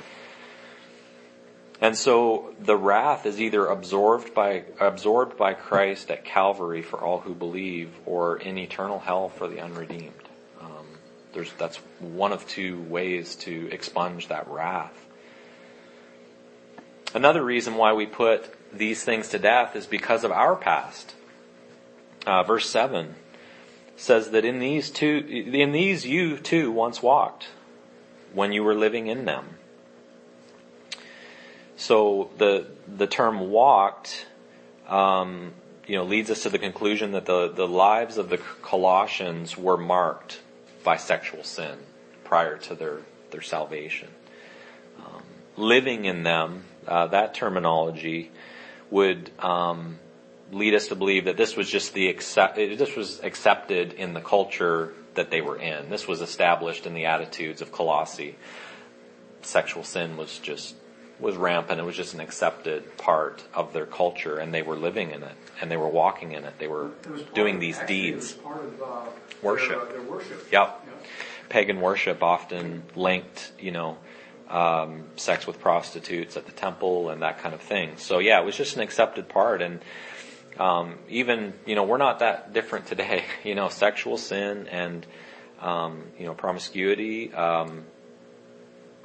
And 1.81 1.97
so 1.97 2.53
the 2.59 2.77
wrath 2.77 3.25
is 3.25 3.41
either 3.41 3.65
absorbed 3.65 4.35
by, 4.35 4.65
absorbed 4.79 5.35
by 5.35 5.55
Christ 5.55 6.11
at 6.11 6.23
Calvary 6.23 6.83
for 6.83 7.01
all 7.01 7.19
who 7.21 7.33
believe 7.33 7.89
or 8.05 8.37
in 8.37 8.59
eternal 8.59 8.99
hell 8.99 9.29
for 9.29 9.47
the 9.47 9.59
unredeemed. 9.59 10.13
Um, 10.61 10.85
there's, 11.33 11.51
that's 11.53 11.77
one 11.97 12.33
of 12.33 12.47
two 12.47 12.79
ways 12.83 13.35
to 13.37 13.67
expunge 13.71 14.27
that 14.27 14.47
wrath. 14.47 14.93
Another 17.15 17.43
reason 17.43 17.73
why 17.73 17.93
we 17.93 18.05
put 18.05 18.53
these 18.71 19.03
things 19.03 19.29
to 19.29 19.39
death 19.39 19.75
is 19.75 19.87
because 19.87 20.23
of 20.23 20.31
our 20.31 20.55
past. 20.55 21.15
Uh, 22.27 22.43
verse 22.43 22.69
7 22.69 23.15
says 24.01 24.31
that 24.31 24.43
in 24.43 24.57
these 24.57 24.89
two, 24.89 25.23
in 25.27 25.71
these 25.71 26.05
you 26.05 26.37
too 26.37 26.71
once 26.71 27.03
walked 27.03 27.49
when 28.33 28.51
you 28.51 28.63
were 28.63 28.73
living 28.73 29.07
in 29.07 29.25
them. 29.25 29.45
So 31.75 32.31
the 32.37 32.67
the 32.87 33.05
term 33.05 33.51
walked, 33.51 34.25
um, 34.87 35.53
you 35.85 35.95
know, 35.97 36.03
leads 36.03 36.31
us 36.31 36.43
to 36.43 36.49
the 36.49 36.57
conclusion 36.57 37.11
that 37.11 37.25
the 37.25 37.49
the 37.49 37.67
lives 37.67 38.17
of 38.17 38.29
the 38.29 38.37
Colossians 38.37 39.55
were 39.55 39.77
marked 39.77 40.41
by 40.83 40.97
sexual 40.97 41.43
sin 41.43 41.77
prior 42.23 42.57
to 42.57 42.75
their 42.75 42.99
their 43.29 43.41
salvation. 43.41 44.09
Um, 44.97 45.23
living 45.57 46.05
in 46.05 46.23
them, 46.23 46.63
uh, 46.87 47.07
that 47.07 47.35
terminology 47.35 48.31
would 48.89 49.29
um, 49.39 49.99
lead 50.51 50.73
us 50.73 50.87
to 50.87 50.95
believe 50.95 51.25
that 51.25 51.37
this 51.37 51.55
was 51.55 51.69
just 51.69 51.93
the 51.93 52.07
accept, 52.07 52.55
this 52.55 52.95
was 52.95 53.21
accepted 53.23 53.93
in 53.93 54.13
the 54.13 54.21
culture 54.21 54.93
that 55.15 55.31
they 55.31 55.41
were 55.41 55.57
in. 55.57 55.89
This 55.89 56.07
was 56.07 56.21
established 56.21 56.85
in 56.85 56.93
the 56.93 57.05
attitudes 57.05 57.61
of 57.61 57.71
Colossae. 57.71 58.35
Sexual 59.41 59.83
sin 59.83 60.17
was 60.17 60.39
just 60.39 60.75
was 61.19 61.35
rampant. 61.35 61.79
It 61.79 61.83
was 61.83 61.95
just 61.95 62.15
an 62.15 62.19
accepted 62.19 62.97
part 62.97 63.43
of 63.53 63.73
their 63.73 63.85
culture, 63.85 64.37
and 64.37 64.53
they 64.53 64.63
were 64.63 64.75
living 64.75 65.11
in 65.11 65.23
it, 65.23 65.35
and 65.61 65.69
they 65.69 65.77
were 65.77 65.87
walking 65.87 66.31
in 66.31 66.43
it. 66.45 66.55
They 66.57 66.67
were 66.67 66.89
doing 67.35 67.55
of, 67.55 67.61
these 67.61 67.79
deeds. 67.87 68.33
Of, 68.43 68.81
uh, 68.81 69.05
worship. 69.41 69.69
Their, 69.69 69.99
uh, 69.99 70.01
their 70.01 70.11
worship. 70.11 70.51
Yep. 70.51 70.87
Pagan 71.49 71.81
worship 71.81 72.23
often 72.23 72.83
linked, 72.95 73.51
you 73.59 73.71
know, 73.71 73.97
um, 74.49 75.03
sex 75.15 75.45
with 75.45 75.59
prostitutes 75.59 76.37
at 76.37 76.45
the 76.45 76.51
temple 76.51 77.09
and 77.09 77.21
that 77.21 77.39
kind 77.39 77.53
of 77.53 77.61
thing. 77.61 77.97
So 77.97 78.19
yeah, 78.19 78.39
it 78.41 78.45
was 78.45 78.55
just 78.55 78.75
an 78.75 78.81
accepted 78.81 79.29
part, 79.29 79.61
and 79.61 79.79
um, 80.61 80.99
even 81.09 81.53
you 81.65 81.75
know 81.75 81.83
we're 81.83 81.97
not 81.97 82.19
that 82.19 82.53
different 82.53 82.87
today. 82.87 83.25
You 83.43 83.55
know, 83.55 83.69
sexual 83.69 84.17
sin 84.17 84.67
and 84.67 85.05
um, 85.59 86.03
you 86.19 86.25
know 86.25 86.33
promiscuity, 86.33 87.33
um, 87.33 87.85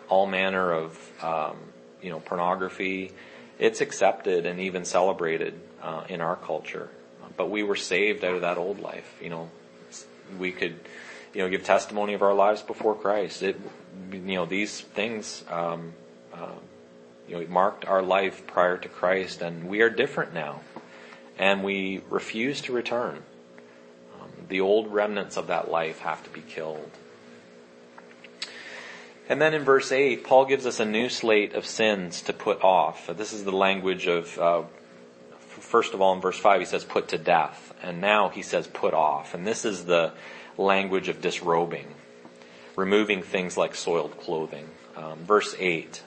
all 0.09 0.27
manner 0.27 0.73
of 0.73 1.23
um, 1.23 1.57
you 2.03 2.11
know, 2.11 2.21
pornography, 2.21 3.13
it's 3.59 3.81
accepted 3.81 4.47
and 4.47 4.61
even 4.61 4.85
celebrated 4.85 5.59
uh, 5.83 6.05
in 6.09 6.21
our 6.21 6.37
culture. 6.37 6.89
But 7.37 7.51
we 7.51 7.63
were 7.63 7.77
saved 7.77 8.25
out 8.25 8.35
of 8.35 8.43
that 8.43 8.59
old 8.59 8.79
life. 8.79 9.19
You 9.21 9.31
know, 9.31 9.51
we 10.39 10.53
could, 10.53 10.79
you 11.35 11.43
know, 11.43 11.49
give 11.49 11.65
testimony 11.65 12.15
of 12.15 12.23
our 12.23 12.33
lives 12.33 12.63
before 12.63 12.95
Christ. 12.95 13.43
It, 13.43 13.61
you 14.13 14.37
know, 14.37 14.47
these 14.47 14.81
things, 14.81 15.45
um, 15.51 15.95
uh, 16.33 16.53
you 17.29 17.41
know, 17.41 17.47
marked 17.49 17.85
our 17.85 18.03
life 18.03 18.47
prior 18.47 18.79
to 18.79 18.89
Christ, 18.89 19.43
and 19.43 19.69
we 19.69 19.81
are 19.81 19.91
different 19.91 20.33
now, 20.33 20.61
and 21.39 21.63
we 21.63 22.03
refuse 22.11 22.61
to 22.63 22.73
return. 22.73 23.23
Um, 24.21 24.31
the 24.49 24.61
old 24.61 24.93
remnants 24.93 25.37
of 25.37 25.49
that 25.49 25.71
life 25.71 26.01
have 26.01 26.23
to 26.25 26.31
be 26.31 26.41
killed. 26.41 26.91
And 29.29 29.41
then 29.41 29.55
in 29.55 29.65
verse 29.65 29.91
8, 29.91 30.23
Paul 30.25 30.45
gives 30.45 30.67
us 30.67 30.79
a 30.79 30.85
new 30.85 31.09
slate 31.09 31.55
of 31.55 31.67
sins 31.67 32.23
to 32.23 32.33
put 32.33 32.63
off. 32.63 33.09
This 33.17 33.33
is 33.33 33.45
the 33.45 33.53
language 33.53 34.07
of, 34.07 34.39
uh, 34.39 34.63
first 35.49 35.95
of 35.95 36.01
all, 36.01 36.15
in 36.15 36.21
verse 36.21 36.39
5, 36.39 36.61
he 36.61 36.67
says 36.67 36.85
put 36.85 37.09
to 37.09 37.19
death. 37.19 37.75
And 37.83 38.01
now 38.01 38.29
he 38.29 38.43
says 38.43 38.69
put 38.69 38.95
off. 38.95 39.35
And 39.35 39.45
this 39.45 39.65
is 39.65 39.85
the 39.85 40.13
language 40.57 41.09
of 41.09 41.21
disrobing, 41.21 41.95
removing 42.77 43.23
things 43.23 43.57
like 43.57 43.75
soiled 43.75 44.19
clothing. 44.21 44.69
Um, 44.97 45.19
verse 45.25 45.57
8. 45.59 46.03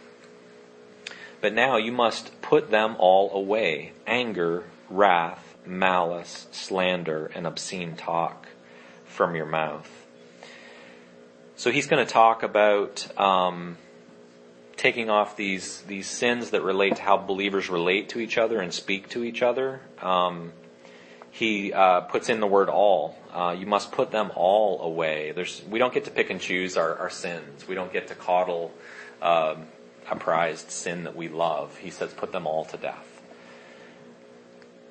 But 1.42 1.54
now 1.54 1.78
you 1.78 1.92
must 1.92 2.42
put 2.42 2.72
them 2.72 2.96
all 3.00 3.32
away 3.34 3.92
anger, 4.08 4.64
wrath, 4.89 5.58
malice, 5.65 6.48
slander, 6.51 7.31
and 7.36 7.46
obscene 7.46 7.96
talk 7.96 8.48
from 9.05 9.36
your 9.36 9.46
mouth. 9.46 9.89
So 11.55 11.72
he's 11.72 11.88
going 11.88 12.05
to 12.05 12.12
talk 12.12 12.43
about 12.43 13.08
um, 13.19 13.77
taking 14.77 15.10
off 15.10 15.36
these 15.36 15.81
these 15.81 16.08
sins 16.08 16.51
that 16.51 16.63
relate 16.63 16.96
to 16.96 17.01
how 17.01 17.17
believers 17.17 17.69
relate 17.69 18.10
to 18.10 18.19
each 18.19 18.38
other 18.38 18.62
and 18.62 18.74
speak 18.74 19.10
to 19.10 19.24
each 19.24 19.41
other. 19.41 19.81
Um, 20.01 20.53
he 21.31 21.72
uh, 21.74 22.01
puts 22.01 22.29
in 22.29 22.39
the 22.39 22.48
word 22.48 22.69
all. 22.69 23.15
Uh, 23.31 23.55
you 23.58 23.65
must 23.65 23.91
put 23.91 24.12
them 24.12 24.31
all 24.36 24.81
away. 24.81 25.31
There's, 25.31 25.62
we 25.69 25.79
don't 25.79 25.93
get 25.93 26.05
to 26.05 26.12
pick 26.12 26.29
and 26.29 26.41
choose 26.41 26.75
our, 26.75 26.98
our 26.98 27.10
sins. 27.10 27.67
We 27.67 27.75
don't 27.75 27.93
get 27.93 28.08
to 28.08 28.15
coddle 28.15 28.72
um, 29.22 29.67
a 30.10 30.15
prized 30.15 30.72
sin 30.72 31.03
that 31.03 31.15
we 31.15 31.29
love. 31.29 31.77
He 31.77 31.91
says, 31.91 32.12
put 32.13 32.31
them 32.31 32.48
all 32.48 32.65
to 32.65 32.77
death. 32.77 33.09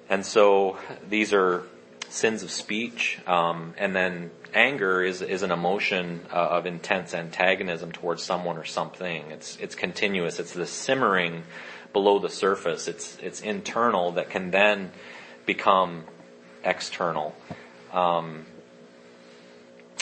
And 0.09 0.25
so 0.25 0.79
these 1.09 1.33
are 1.33 1.63
sins 2.09 2.43
of 2.43 2.51
speech, 2.51 3.19
um, 3.27 3.75
and 3.77 3.95
then 3.95 4.31
anger 4.55 5.03
is 5.03 5.21
is 5.21 5.43
an 5.43 5.51
emotion 5.51 6.21
uh, 6.33 6.37
of 6.37 6.67
intense 6.67 7.15
antagonism 7.15 7.93
towards 7.93 8.23
someone 8.23 8.57
or 8.57 8.65
something. 8.65 9.31
It's 9.31 9.57
it's 9.57 9.75
continuous. 9.75 10.39
It's 10.39 10.53
the 10.53 10.67
simmering 10.67 11.45
below 11.93 12.19
the 12.19 12.31
surface. 12.31 12.89
It's 12.89 13.19
it's 13.23 13.41
internal 13.41 14.13
that 14.13 14.31
can 14.31 14.51
then 14.51 14.93
become 15.45 16.05
external. 16.65 17.35
Um, 17.93 18.47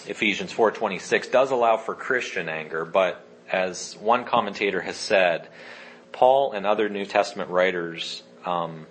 Ephesians 0.07 0.53
4:26 0.53 1.31
does 1.33 1.51
allow 1.51 1.77
for 1.77 1.95
Christian 1.95 2.49
anger, 2.49 2.85
but 2.85 3.25
as 3.51 3.97
one 4.01 4.25
commentator 4.25 4.81
has 4.81 4.97
said, 4.97 5.49
Paul 6.13 6.53
and 6.53 6.65
other 6.65 6.89
New 6.89 7.05
Testament 7.05 7.51
writers 7.51 8.23
um, 8.45 8.87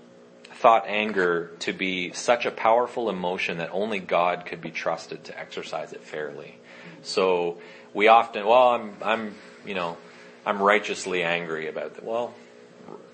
thought 0.55 0.85
anger 0.87 1.51
to 1.59 1.73
be 1.73 2.11
such 2.13 2.45
a 2.45 2.51
powerful 2.51 3.09
emotion 3.09 3.57
that 3.57 3.69
only 3.71 3.99
God 3.99 4.45
could 4.45 4.61
be 4.61 4.71
trusted 4.71 5.25
to 5.25 5.39
exercise 5.39 5.93
it 5.93 6.01
fairly. 6.01 6.57
So 7.03 7.57
we 7.93 8.07
often, 8.07 8.45
well, 8.45 8.69
I'm, 8.69 8.93
I'm, 9.01 9.35
you 9.65 9.75
know, 9.75 9.97
I'm 10.45 10.61
righteously 10.61 11.23
angry 11.23 11.67
about 11.67 11.95
that. 11.95 12.03
Well, 12.03 12.33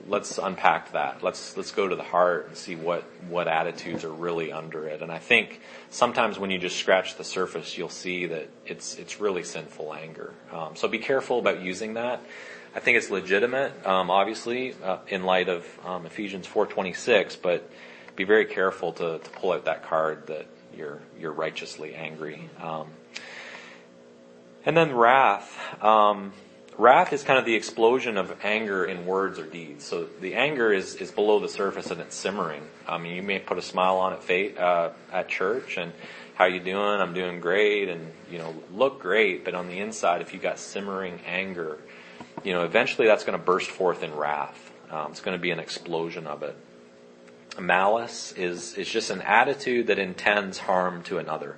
let's 0.07 0.37
unpack 0.37 0.91
that. 0.91 1.23
Let's 1.23 1.55
let's 1.55 1.71
go 1.71 1.87
to 1.87 1.95
the 1.95 2.03
heart 2.03 2.47
and 2.47 2.57
see 2.57 2.75
what 2.75 3.03
what 3.27 3.47
attitudes 3.47 4.03
are 4.03 4.11
really 4.11 4.51
under 4.51 4.87
it. 4.87 5.01
And 5.01 5.11
I 5.11 5.19
think 5.19 5.61
sometimes 5.89 6.37
when 6.37 6.51
you 6.51 6.57
just 6.57 6.77
scratch 6.77 7.15
the 7.15 7.23
surface, 7.23 7.77
you'll 7.77 7.89
see 7.89 8.27
that 8.27 8.49
it's 8.65 8.95
it's 8.95 9.19
really 9.19 9.43
sinful 9.43 9.93
anger. 9.93 10.33
Um, 10.51 10.75
so 10.75 10.87
be 10.87 10.99
careful 10.99 11.39
about 11.39 11.61
using 11.61 11.95
that. 11.95 12.21
I 12.73 12.79
think 12.79 12.97
it's 12.97 13.09
legitimate, 13.09 13.85
um, 13.85 14.09
obviously, 14.09 14.75
uh, 14.83 14.99
in 15.07 15.23
light 15.23 15.49
of 15.49 15.65
um, 15.85 16.05
Ephesians 16.05 16.47
four 16.47 16.65
twenty 16.65 16.93
six, 16.93 17.35
but 17.35 17.69
be 18.15 18.23
very 18.23 18.45
careful 18.45 18.93
to, 18.93 19.19
to 19.19 19.29
pull 19.31 19.51
out 19.51 19.65
that 19.65 19.83
card 19.83 20.27
that 20.27 20.45
you're 20.75 20.99
you're 21.19 21.33
righteously 21.33 21.95
angry. 21.95 22.49
Um, 22.61 22.87
and 24.65 24.77
then 24.77 24.93
wrath. 24.93 25.83
Um, 25.83 26.33
Wrath 26.77 27.11
is 27.13 27.21
kind 27.21 27.37
of 27.37 27.45
the 27.45 27.53
explosion 27.53 28.17
of 28.17 28.33
anger 28.43 28.85
in 28.85 29.05
words 29.05 29.37
or 29.37 29.45
deeds. 29.45 29.85
So 29.85 30.07
the 30.21 30.35
anger 30.35 30.71
is, 30.71 30.95
is 30.95 31.11
below 31.11 31.39
the 31.39 31.49
surface 31.49 31.91
and 31.91 31.99
it's 31.99 32.15
simmering. 32.15 32.63
I 32.87 32.97
mean, 32.97 33.13
you 33.13 33.21
may 33.21 33.39
put 33.39 33.57
a 33.57 33.61
smile 33.61 33.97
on 33.97 34.13
at 34.13 34.57
uh, 34.57 34.89
at 35.11 35.27
church 35.27 35.77
and 35.77 35.91
how 36.35 36.45
you 36.45 36.59
doing? 36.61 37.01
I'm 37.01 37.13
doing 37.13 37.39
great 37.41 37.89
and, 37.89 38.11
you 38.31 38.39
know, 38.39 38.55
look 38.73 38.99
great, 39.01 39.43
but 39.43 39.53
on 39.53 39.67
the 39.67 39.79
inside, 39.79 40.21
if 40.21 40.33
you've 40.33 40.41
got 40.41 40.57
simmering 40.57 41.19
anger, 41.27 41.77
you 42.43 42.53
know, 42.53 42.63
eventually 42.63 43.07
that's 43.07 43.23
going 43.23 43.37
to 43.37 43.43
burst 43.43 43.69
forth 43.69 44.03
in 44.03 44.15
wrath. 44.15 44.71
Um, 44.89 45.11
it's 45.11 45.21
going 45.21 45.37
to 45.37 45.41
be 45.41 45.51
an 45.51 45.59
explosion 45.59 46.27
of 46.27 46.43
it. 46.43 46.55
Malice 47.59 48.33
is, 48.33 48.75
is 48.75 48.87
just 48.87 49.09
an 49.09 49.21
attitude 49.21 49.87
that 49.87 49.99
intends 49.99 50.57
harm 50.57 51.03
to 51.03 51.17
another. 51.17 51.57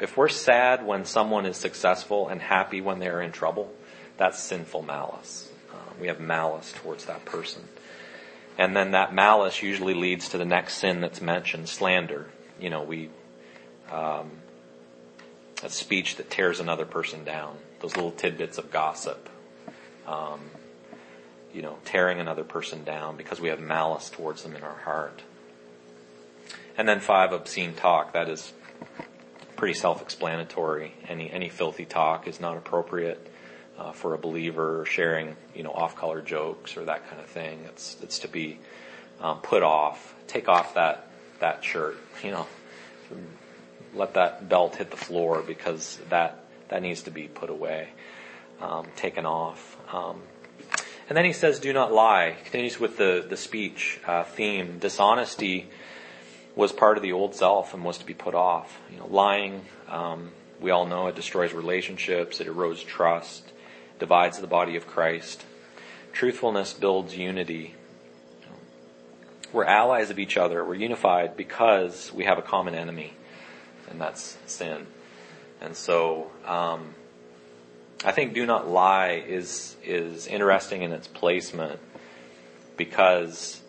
If 0.00 0.16
we're 0.16 0.28
sad 0.28 0.84
when 0.84 1.04
someone 1.04 1.46
is 1.46 1.56
successful 1.56 2.28
and 2.28 2.40
happy 2.40 2.80
when 2.80 2.98
they're 2.98 3.20
in 3.20 3.32
trouble, 3.32 3.72
that's 4.16 4.42
sinful 4.42 4.82
malice. 4.82 5.50
Uh, 5.72 5.76
we 6.00 6.08
have 6.08 6.20
malice 6.20 6.72
towards 6.76 7.04
that 7.06 7.24
person. 7.24 7.62
And 8.58 8.76
then 8.76 8.92
that 8.92 9.12
malice 9.12 9.62
usually 9.62 9.94
leads 9.94 10.28
to 10.30 10.38
the 10.38 10.44
next 10.44 10.74
sin 10.74 11.00
that's 11.00 11.20
mentioned, 11.20 11.68
slander. 11.68 12.28
You 12.60 12.70
know, 12.70 12.82
we, 12.82 13.10
um, 13.90 14.30
a 15.62 15.68
speech 15.68 16.16
that 16.16 16.30
tears 16.30 16.60
another 16.60 16.84
person 16.84 17.24
down. 17.24 17.56
Those 17.80 17.96
little 17.96 18.12
tidbits 18.12 18.58
of 18.58 18.70
gossip. 18.70 19.28
Um, 20.06 20.40
you 21.52 21.62
know, 21.62 21.78
tearing 21.84 22.18
another 22.18 22.42
person 22.42 22.82
down 22.82 23.16
because 23.16 23.40
we 23.40 23.48
have 23.48 23.60
malice 23.60 24.10
towards 24.10 24.42
them 24.42 24.56
in 24.56 24.62
our 24.64 24.76
heart. 24.76 25.22
And 26.76 26.88
then 26.88 26.98
five, 26.98 27.32
obscene 27.32 27.74
talk. 27.74 28.14
That 28.14 28.28
is 28.28 28.52
pretty 29.56 29.74
self-explanatory. 29.74 30.92
Any, 31.08 31.30
any 31.30 31.48
filthy 31.48 31.84
talk 31.84 32.26
is 32.26 32.40
not 32.40 32.56
appropriate 32.56 33.30
uh, 33.78 33.92
for 33.92 34.14
a 34.14 34.18
believer, 34.18 34.84
sharing 34.84 35.36
you 35.54 35.62
know 35.62 35.72
off-color 35.72 36.22
jokes 36.22 36.76
or 36.76 36.84
that 36.84 37.08
kind 37.08 37.20
of 37.20 37.26
thing. 37.26 37.64
It's 37.68 37.96
it's 38.02 38.20
to 38.20 38.28
be 38.28 38.58
um, 39.20 39.38
put 39.38 39.62
off. 39.62 40.14
Take 40.26 40.48
off 40.48 40.74
that 40.74 41.08
that 41.40 41.64
shirt. 41.64 41.96
You 42.22 42.30
know, 42.30 42.46
let 43.94 44.14
that 44.14 44.48
belt 44.48 44.76
hit 44.76 44.90
the 44.90 44.96
floor 44.96 45.42
because 45.42 45.98
that 46.08 46.38
that 46.68 46.80
needs 46.80 47.02
to 47.02 47.10
be 47.10 47.28
put 47.28 47.50
away, 47.50 47.88
um, 48.60 48.86
taken 48.96 49.26
off. 49.26 49.76
Um, 49.92 50.22
and 51.08 51.16
then 51.16 51.24
he 51.24 51.32
says, 51.32 51.60
"Do 51.60 51.72
not 51.72 51.92
lie." 51.92 52.36
Continues 52.44 52.80
with 52.80 52.96
the 52.96 53.24
the 53.28 53.36
speech 53.36 54.00
uh, 54.06 54.24
theme. 54.24 54.78
Dishonesty 54.78 55.68
was 56.56 56.72
part 56.72 56.96
of 56.96 57.02
the 57.02 57.12
old 57.12 57.34
self 57.34 57.74
and 57.74 57.84
was 57.84 57.98
to 57.98 58.06
be 58.06 58.14
put 58.14 58.34
off. 58.34 58.80
You 58.90 58.98
know, 58.98 59.06
lying. 59.06 59.64
Um, 59.88 60.32
we 60.60 60.70
all 60.70 60.86
know 60.86 61.08
it 61.08 61.14
destroys 61.14 61.52
relationships. 61.52 62.40
It 62.40 62.46
erodes 62.46 62.84
trust 62.84 63.52
divides 63.98 64.38
the 64.38 64.46
body 64.46 64.76
of 64.76 64.86
Christ. 64.86 65.44
Truthfulness 66.12 66.72
builds 66.72 67.16
unity. 67.16 67.74
We're 69.52 69.64
allies 69.64 70.10
of 70.10 70.18
each 70.18 70.36
other. 70.36 70.64
We're 70.64 70.74
unified 70.74 71.36
because 71.36 72.12
we 72.12 72.24
have 72.24 72.38
a 72.38 72.42
common 72.42 72.74
enemy, 72.74 73.12
and 73.88 74.00
that's 74.00 74.36
sin. 74.46 74.86
And 75.60 75.76
so, 75.76 76.30
um, 76.44 76.94
I 78.04 78.12
think 78.12 78.34
"do 78.34 78.44
not 78.46 78.68
lie" 78.68 79.24
is 79.26 79.76
is 79.84 80.26
interesting 80.26 80.82
in 80.82 80.92
its 80.92 81.08
placement 81.08 81.80
because 82.76 83.60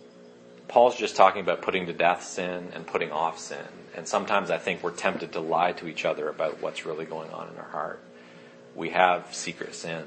Paul's 0.67 0.95
just 0.95 1.15
talking 1.15 1.41
about 1.41 1.61
putting 1.61 1.85
to 1.85 1.93
death 1.93 2.23
sin 2.23 2.69
and 2.73 2.85
putting 2.85 3.11
off 3.11 3.39
sin. 3.39 3.65
And 3.95 4.07
sometimes 4.07 4.51
I 4.51 4.57
think 4.57 4.83
we're 4.83 4.91
tempted 4.91 5.33
to 5.33 5.39
lie 5.39 5.71
to 5.73 5.87
each 5.87 6.03
other 6.03 6.27
about 6.27 6.61
what's 6.61 6.85
really 6.85 7.05
going 7.05 7.31
on 7.31 7.47
in 7.47 7.57
our 7.57 7.69
heart 7.69 8.01
we 8.75 8.89
have 8.89 9.33
secret 9.33 9.73
sin, 9.73 10.03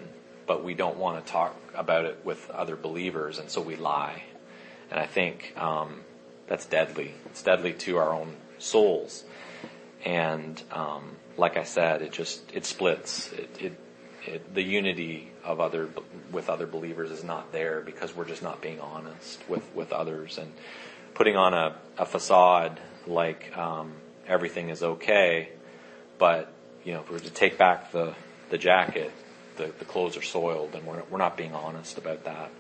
but 0.47 0.63
we 0.63 0.75
don't 0.75 0.99
want 0.99 1.25
to 1.25 1.33
talk 1.33 1.57
about 1.75 2.05
it 2.05 2.21
with 2.25 2.49
other 2.51 2.77
believers, 2.77 3.39
and 3.39 3.51
so 3.51 3.61
we 3.61 3.77
lie. 3.77 4.23
And 4.91 5.01
I 5.01 5.07
think 5.07 5.55
um, 5.57 6.03
that's 6.47 6.67
deadly. 6.67 7.15
It's 7.27 7.43
deadly 7.43 7.73
to 7.73 7.97
our 7.97 8.13
own 8.13 8.37
souls. 8.59 9.25
And 10.05 10.63
um, 10.71 11.17
like 11.37 11.57
I 11.57 11.65
said, 11.65 12.03
it 12.03 12.13
just 12.13 12.43
it 12.55 12.65
splits. 12.65 13.33
It, 13.33 13.57
it, 13.61 13.81
it, 14.29 14.55
the 14.55 14.63
unity 14.63 15.31
of 15.45 15.61
other 15.61 15.89
with 16.31 16.49
other 16.49 16.67
believers 16.67 17.11
is 17.11 17.25
not 17.25 17.53
there 17.53 17.81
because 17.81 18.15
we're 18.15 18.27
just 18.27 18.43
not 18.43 18.61
being 18.61 18.81
honest 18.81 19.43
with 19.49 19.63
with 19.75 19.93
others 19.93 20.39
and 20.39 20.53
putting 21.15 21.37
on 21.37 21.55
a, 21.55 21.77
a 21.97 22.07
facade 22.07 22.79
like 23.07 23.57
um, 23.57 23.93
everything 24.27 24.69
is 24.69 24.83
okay. 24.83 25.49
But 26.19 26.53
you 26.85 26.95
know, 26.95 27.01
if 27.01 27.09
we 27.09 27.15
were 27.15 27.21
to 27.21 27.31
take 27.31 27.59
back 27.59 27.93
the 27.93 28.15
the 28.51 28.59
jacket, 28.59 29.13
the, 29.57 29.73
the 29.79 29.85
clothes 29.85 30.17
are 30.17 30.23
soiled, 30.23 30.75
and 30.75 30.87
we're, 30.87 31.03
we're 31.11 31.19
not 31.19 31.37
being 31.37 31.55
honest 31.55 31.99
about 31.99 32.25
that. 32.25 32.51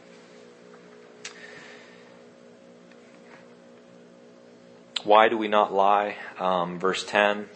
Why 5.04 5.28
do 5.28 5.38
we 5.38 5.48
not 5.48 5.72
lie? 5.72 6.16
Um, 6.38 6.78
verse 6.78 7.04
10 7.04 7.48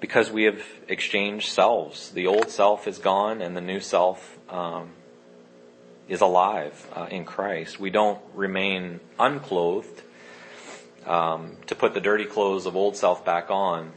because 0.00 0.30
we 0.30 0.44
have 0.44 0.62
exchanged 0.88 1.48
selves. 1.48 2.10
The 2.10 2.26
old 2.26 2.50
self 2.50 2.86
is 2.86 2.98
gone, 2.98 3.40
and 3.40 3.56
the 3.56 3.60
new 3.60 3.80
self 3.80 4.38
um, 4.48 4.90
is 6.08 6.20
alive 6.20 6.86
uh, 6.94 7.06
in 7.10 7.24
Christ. 7.24 7.80
We 7.80 7.90
don't 7.90 8.20
remain 8.34 9.00
unclothed 9.18 10.02
um, 11.06 11.56
to 11.66 11.74
put 11.74 11.94
the 11.94 12.00
dirty 12.00 12.24
clothes 12.24 12.66
of 12.66 12.76
old 12.76 12.96
self 12.96 13.24
back 13.24 13.50
on 13.50 13.92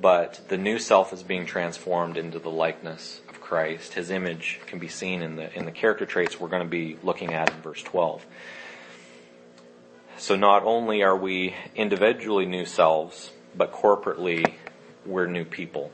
but 0.00 0.40
the 0.48 0.56
new 0.56 0.78
self 0.78 1.12
is 1.12 1.22
being 1.22 1.46
transformed 1.46 2.16
into 2.16 2.38
the 2.38 2.50
likeness 2.50 3.20
of 3.28 3.40
Christ. 3.40 3.94
His 3.94 4.10
image 4.10 4.60
can 4.66 4.78
be 4.78 4.88
seen 4.88 5.22
in 5.22 5.36
the 5.36 5.52
in 5.56 5.64
the 5.64 5.72
character 5.72 6.06
traits 6.06 6.38
we're 6.38 6.48
going 6.48 6.62
to 6.62 6.68
be 6.68 6.96
looking 7.02 7.34
at 7.34 7.50
in 7.50 7.60
verse 7.60 7.82
12. 7.82 8.24
So 10.18 10.36
not 10.36 10.64
only 10.64 11.02
are 11.02 11.16
we 11.16 11.54
individually 11.74 12.46
new 12.46 12.64
selves, 12.64 13.30
but 13.56 13.72
corporately 13.72 14.54
we're 15.08 15.26
new 15.26 15.44
people. 15.44 15.90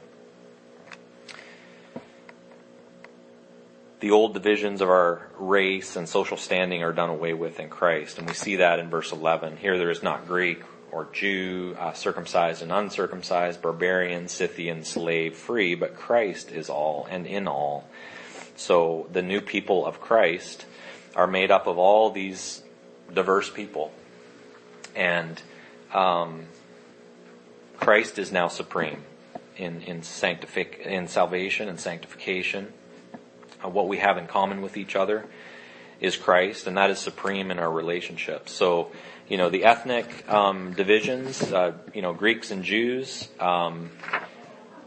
The 4.00 4.11
old 4.11 4.35
divisions 4.35 4.83
of 4.83 4.90
our 4.90 5.29
race 5.38 5.96
and 5.96 6.07
social 6.07 6.37
standing 6.37 6.83
are 6.83 6.92
done 6.92 7.09
away 7.09 7.33
with 7.33 7.59
in 7.59 7.70
Christ, 7.70 8.18
and 8.18 8.27
we 8.27 8.35
see 8.35 8.57
that 8.57 8.79
in 8.79 8.90
verse 8.90 9.12
11. 9.12 9.57
Here 9.57 9.79
there 9.79 9.90
is 9.90 10.03
not 10.03 10.27
Greek 10.27 10.62
or 10.90 11.09
Jew, 11.12 11.74
uh, 11.79 11.92
circumcised 11.92 12.61
and 12.61 12.70
uncircumcised, 12.70 13.62
barbarian, 13.62 14.29
Scythian, 14.29 14.85
slave, 14.85 15.37
free, 15.37 15.74
but 15.74 15.96
Christ 15.96 16.53
is 16.53 16.68
all 16.68 17.09
and 17.11 17.27
in 17.27 17.48
all. 17.48 17.88
So 18.57 19.09
the 19.11 19.22
new 19.22 19.40
people 19.40 19.87
of 19.87 20.00
Christ 20.00 20.66
are 21.16 21.27
made 21.27 21.50
up 21.50 21.66
of 21.66 21.79
all 21.79 22.11
these 22.11 22.62
diverse 23.12 23.48
people. 23.48 23.92
And 24.94 25.40
um, 25.92 26.46
Christ 27.77 28.19
is 28.19 28.33
now 28.33 28.49
supreme 28.49 29.03
in, 29.57 29.83
in, 29.83 30.01
sanctific- 30.01 30.81
in 30.81 31.09
salvation 31.09 31.69
and 31.69 31.79
sanctification. 31.79 32.73
Uh, 33.65 33.69
what 33.69 33.89
we 33.89 33.99
have 33.99 34.19
in 34.19 34.27
common 34.27 34.63
with 34.63 34.77
each 34.77 34.97
other 34.97 35.27
is 36.01 36.17
Christ, 36.17 36.67
and 36.67 36.77
that 36.77 36.91
is 36.91 36.99
supreme 36.99 37.51
in 37.51 37.59
our 37.59 37.71
relationships. 37.71 38.53
So 38.53 38.91
you 39.29 39.39
know, 39.39 39.49
the 39.49 39.65
ethnic 39.65 40.29
um, 40.31 40.75
divisions, 40.75 41.43
uh, 41.43 41.73
you 41.95 42.03
know, 42.03 42.13
Greeks 42.13 42.51
and 42.51 42.63
Jews, 42.63 43.29
um, 43.41 43.91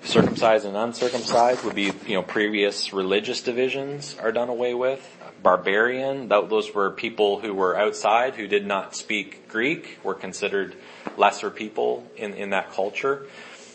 circumcised 0.08 0.66
and 0.66 0.76
uncircumcised 0.76 1.64
would 1.64 1.76
be, 1.76 1.92
you 2.06 2.16
know, 2.16 2.24
previous 2.24 2.94
religious 2.94 3.42
divisions 3.42 4.16
are 4.22 4.32
done 4.32 4.50
away 4.50 4.74
with. 4.74 5.18
Barbarian, 5.44 6.28
those 6.28 6.74
were 6.74 6.90
people 6.90 7.40
who 7.40 7.54
were 7.54 7.78
outside, 7.78 8.36
who 8.36 8.48
did 8.48 8.66
not 8.66 8.96
speak 8.96 9.48
Greek, 9.48 10.00
were 10.04 10.16
considered 10.16 10.76
lesser 11.16 11.52
people 11.52 12.10
in, 12.16 12.34
in 12.34 12.50
that 12.50 12.72
culture. 12.72 13.28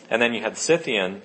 And 0.09 0.21
then 0.21 0.33
you 0.33 0.41
had 0.41 0.57
Scythian, 0.57 1.21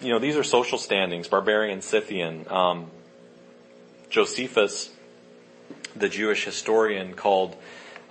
you 0.00 0.08
know, 0.08 0.18
these 0.18 0.36
are 0.36 0.44
social 0.44 0.78
standings, 0.78 1.28
barbarian, 1.28 1.82
Scythian. 1.82 2.46
Um, 2.48 2.90
Josephus 4.08 4.90
the 5.94 6.08
Jewish 6.08 6.44
historian 6.44 7.14
called 7.14 7.56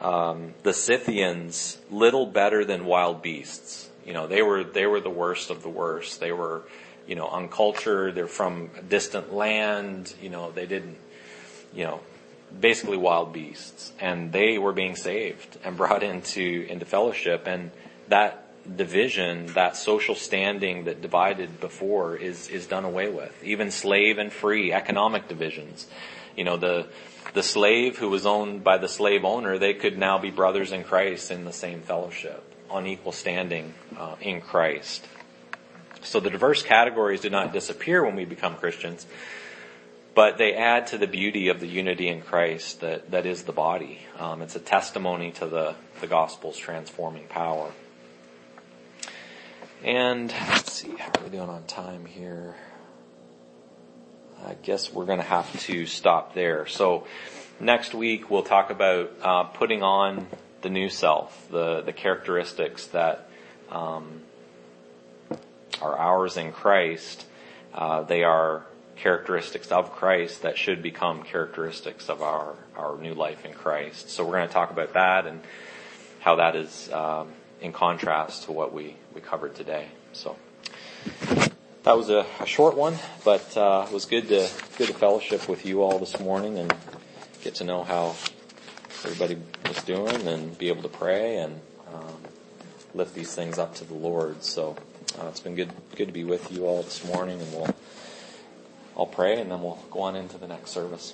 um, 0.01 0.53
the 0.63 0.73
Scythians 0.73 1.77
little 1.89 2.25
better 2.25 2.63
than 2.65 2.85
wild 2.85 3.21
beasts. 3.21 3.88
You 4.05 4.13
know, 4.13 4.27
they 4.27 4.41
were 4.41 4.63
they 4.63 4.85
were 4.85 4.99
the 4.99 5.09
worst 5.09 5.49
of 5.49 5.63
the 5.63 5.69
worst. 5.69 6.19
They 6.19 6.31
were, 6.31 6.63
you 7.07 7.15
know, 7.15 7.27
uncultured. 7.29 8.15
They're 8.15 8.27
from 8.27 8.69
a 8.77 8.81
distant 8.81 9.33
land. 9.33 10.13
You 10.21 10.29
know, 10.29 10.51
they 10.51 10.65
didn't, 10.65 10.97
you 11.73 11.83
know, 11.83 12.01
basically 12.59 12.97
wild 12.97 13.33
beasts, 13.33 13.93
and 13.99 14.31
they 14.31 14.57
were 14.57 14.73
being 14.73 14.95
saved 14.95 15.57
and 15.63 15.77
brought 15.83 16.03
into 16.03 16.65
into 16.69 16.85
fellowship, 16.85 17.47
and 17.47 17.71
that 18.07 18.45
division, 18.75 19.47
that 19.47 19.75
social 19.75 20.15
standing 20.15 20.85
that 20.85 21.01
divided 21.01 21.59
before 21.59 22.15
is 22.15 22.49
is 22.49 22.67
done 22.67 22.85
away 22.85 23.09
with. 23.09 23.43
Even 23.43 23.71
slave 23.71 24.17
and 24.17 24.31
free 24.31 24.73
economic 24.73 25.27
divisions. 25.27 25.87
You 26.35 26.43
know, 26.43 26.57
the 26.57 26.87
the 27.33 27.43
slave 27.43 27.97
who 27.97 28.09
was 28.09 28.25
owned 28.25 28.63
by 28.63 28.77
the 28.77 28.87
slave 28.87 29.23
owner, 29.23 29.57
they 29.57 29.73
could 29.73 29.97
now 29.97 30.17
be 30.17 30.31
brothers 30.31 30.71
in 30.71 30.83
Christ 30.83 31.31
in 31.31 31.45
the 31.45 31.53
same 31.53 31.81
fellowship, 31.81 32.43
on 32.69 32.87
equal 32.87 33.11
standing 33.11 33.73
uh, 33.97 34.15
in 34.21 34.41
Christ. 34.41 35.07
So 36.01 36.19
the 36.19 36.29
diverse 36.29 36.63
categories 36.63 37.21
do 37.21 37.29
not 37.29 37.51
disappear 37.51 38.03
when 38.03 38.15
we 38.15 38.25
become 38.25 38.55
Christians, 38.55 39.05
but 40.15 40.37
they 40.37 40.53
add 40.53 40.87
to 40.87 40.97
the 40.97 41.07
beauty 41.07 41.49
of 41.49 41.59
the 41.59 41.67
unity 41.67 42.07
in 42.07 42.21
Christ 42.21 42.81
that, 42.81 43.11
that 43.11 43.25
is 43.25 43.43
the 43.43 43.51
body. 43.51 43.99
Um, 44.17 44.41
it's 44.41 44.55
a 44.55 44.59
testimony 44.59 45.31
to 45.33 45.47
the, 45.47 45.75
the 46.01 46.07
gospel's 46.07 46.57
transforming 46.57 47.27
power. 47.27 47.71
And 49.83 50.33
let's 50.49 50.73
see, 50.73 50.95
how 50.95 51.11
are 51.19 51.23
we 51.23 51.29
doing 51.29 51.49
on 51.49 51.63
time 51.63 52.05
here? 52.05 52.55
I 54.45 54.55
guess 54.55 54.91
we're 54.91 55.05
going 55.05 55.19
to 55.19 55.25
have 55.25 55.57
to 55.63 55.85
stop 55.85 56.33
there. 56.33 56.65
So 56.67 57.05
next 57.59 57.93
week 57.93 58.29
we'll 58.29 58.43
talk 58.43 58.71
about 58.71 59.11
uh, 59.21 59.43
putting 59.43 59.83
on 59.83 60.27
the 60.61 60.69
new 60.69 60.89
self, 60.89 61.47
the 61.49 61.81
the 61.81 61.93
characteristics 61.93 62.87
that 62.87 63.29
um, 63.71 64.21
are 65.81 65.97
ours 65.97 66.37
in 66.37 66.51
Christ. 66.51 67.25
Uh, 67.73 68.03
they 68.03 68.23
are 68.23 68.65
characteristics 68.95 69.71
of 69.71 69.93
Christ 69.93 70.41
that 70.41 70.57
should 70.57 70.81
become 70.81 71.23
characteristics 71.23 72.09
of 72.09 72.21
our 72.21 72.55
our 72.75 72.97
new 72.97 73.13
life 73.13 73.45
in 73.45 73.53
Christ. 73.53 74.09
So 74.09 74.25
we're 74.25 74.37
going 74.37 74.47
to 74.47 74.53
talk 74.53 74.71
about 74.71 74.93
that 74.93 75.25
and 75.25 75.41
how 76.19 76.35
that 76.35 76.55
is 76.55 76.91
um, 76.91 77.29
in 77.61 77.71
contrast 77.71 78.43
to 78.43 78.51
what 78.51 78.73
we 78.73 78.95
we 79.13 79.21
covered 79.21 79.55
today. 79.55 79.87
So 80.13 80.35
that 81.83 81.95
was 81.95 82.09
a, 82.09 82.25
a 82.39 82.45
short 82.45 82.75
one, 82.75 82.97
but 83.23 83.55
uh, 83.55 83.85
it 83.87 83.93
was 83.93 84.05
good 84.05 84.27
to 84.29 84.49
good 84.77 84.87
to 84.87 84.93
fellowship 84.93 85.47
with 85.47 85.65
you 85.65 85.81
all 85.81 85.99
this 85.99 86.19
morning 86.19 86.57
and 86.57 86.73
get 87.41 87.55
to 87.55 87.63
know 87.63 87.83
how 87.83 88.15
everybody 89.05 89.37
was 89.67 89.81
doing 89.83 90.27
and 90.27 90.57
be 90.57 90.67
able 90.67 90.83
to 90.83 90.89
pray 90.89 91.37
and 91.37 91.59
um, 91.93 92.17
lift 92.93 93.15
these 93.15 93.33
things 93.33 93.57
up 93.57 93.75
to 93.75 93.85
the 93.85 93.93
Lord. 93.93 94.43
So 94.43 94.75
uh, 95.19 95.27
it's 95.27 95.39
been 95.39 95.55
good 95.55 95.71
good 95.95 96.07
to 96.07 96.13
be 96.13 96.23
with 96.23 96.51
you 96.51 96.65
all 96.65 96.83
this 96.83 97.03
morning, 97.05 97.39
and 97.41 97.51
we'll 97.53 97.75
I'll 98.97 99.05
pray 99.05 99.39
and 99.39 99.49
then 99.49 99.61
we'll 99.61 99.79
go 99.91 100.01
on 100.01 100.15
into 100.15 100.37
the 100.37 100.47
next 100.47 100.71
service. 100.71 101.13